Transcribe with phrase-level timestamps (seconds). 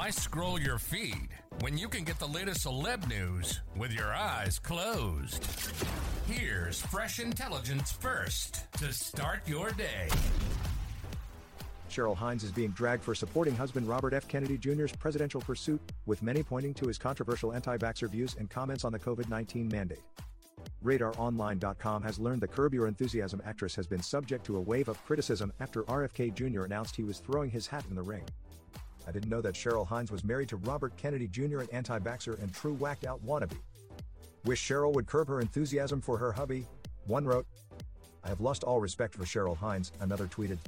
[0.00, 1.28] Why scroll your feed
[1.60, 5.46] when you can get the latest celeb news with your eyes closed?
[6.26, 10.08] Here's fresh intelligence first to start your day.
[11.90, 14.26] Cheryl Hines is being dragged for supporting husband Robert F.
[14.26, 18.86] Kennedy Jr.'s presidential pursuit, with many pointing to his controversial anti vaxxer views and comments
[18.86, 20.00] on the COVID 19 mandate.
[20.82, 25.04] RadarOnline.com has learned the Curb Your Enthusiasm actress has been subject to a wave of
[25.04, 26.62] criticism after RFK Jr.
[26.62, 28.24] announced he was throwing his hat in the ring.
[29.10, 32.40] I didn't know that Cheryl Hines was married to Robert Kennedy Jr., an anti vaxxer
[32.40, 33.56] and true whacked out wannabe.
[34.44, 36.64] Wish Cheryl would curb her enthusiasm for her hubby,
[37.08, 37.44] one wrote.
[38.22, 40.58] I have lost all respect for Cheryl Hines, another tweeted.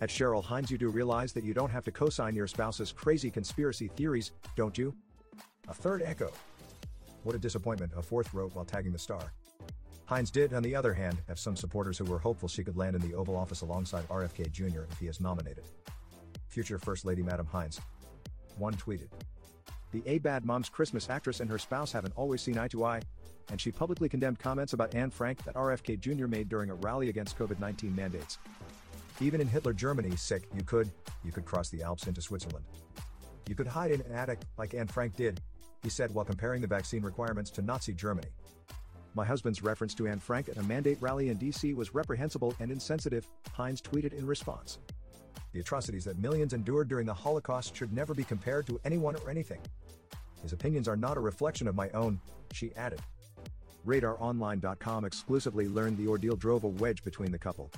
[0.00, 2.92] At Cheryl Hines, you do realize that you don't have to co sign your spouse's
[2.92, 4.94] crazy conspiracy theories, don't you?
[5.66, 6.30] A third echo.
[7.24, 9.32] What a disappointment, a fourth wrote while tagging the star.
[10.04, 12.94] Hines did, on the other hand, have some supporters who were hopeful she could land
[12.94, 14.82] in the Oval Office alongside RFK Jr.
[14.88, 15.64] if he is nominated.
[16.56, 17.78] Future First Lady Madam Hines.
[18.56, 19.08] One tweeted.
[19.92, 23.02] The A Bad Moms Christmas actress and her spouse haven't always seen eye to eye,
[23.50, 26.26] and she publicly condemned comments about Anne Frank that RFK Jr.
[26.26, 28.38] made during a rally against COVID 19 mandates.
[29.20, 30.90] Even in Hitler Germany, sick, you could,
[31.22, 32.64] you could cross the Alps into Switzerland.
[33.46, 35.42] You could hide in an attic, like Anne Frank did,
[35.82, 38.28] he said while comparing the vaccine requirements to Nazi Germany.
[39.12, 42.70] My husband's reference to Anne Frank at a mandate rally in DC was reprehensible and
[42.70, 44.78] insensitive, Hines tweeted in response.
[45.56, 49.30] The atrocities that millions endured during the Holocaust should never be compared to anyone or
[49.30, 49.58] anything.
[50.42, 52.20] His opinions are not a reflection of my own,
[52.52, 53.00] she added.
[53.86, 57.70] RadarOnline.com exclusively learned the ordeal drove a wedge between the couple.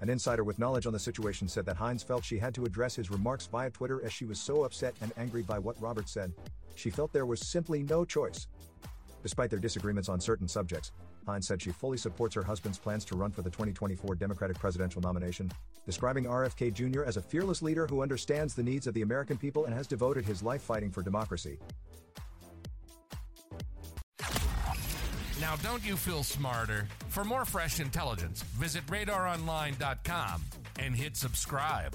[0.00, 2.96] An insider with knowledge on the situation said that Hines felt she had to address
[2.96, 6.32] his remarks via Twitter as she was so upset and angry by what Robert said.
[6.74, 8.48] She felt there was simply no choice.
[9.24, 10.92] Despite their disagreements on certain subjects,
[11.26, 15.00] Hines said she fully supports her husband's plans to run for the 2024 Democratic presidential
[15.00, 15.50] nomination,
[15.86, 17.04] describing RFK Jr.
[17.04, 20.26] as a fearless leader who understands the needs of the American people and has devoted
[20.26, 21.58] his life fighting for democracy.
[25.40, 26.86] Now, don't you feel smarter?
[27.08, 30.42] For more fresh intelligence, visit radaronline.com
[30.80, 31.94] and hit subscribe.